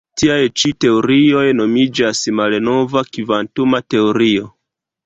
[0.19, 4.53] Tiaj ĉi teorioj nomiĝas malnova kvantuma teorio.